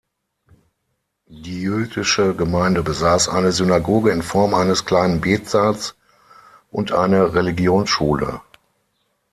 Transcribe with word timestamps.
Die 1.27 1.61
jüdische 1.61 2.33
Gemeinde 2.35 2.81
besaß 2.81 3.29
eine 3.29 3.51
Synagoge 3.51 4.09
in 4.09 4.23
Form 4.23 4.55
eines 4.55 4.83
kleinen 4.83 5.21
Betsaals 5.21 5.93
und 6.71 6.91
eine 6.91 7.35
Religionsschule. 7.35 8.41